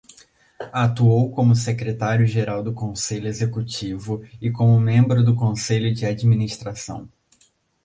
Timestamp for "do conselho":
2.63-3.27, 5.23-5.93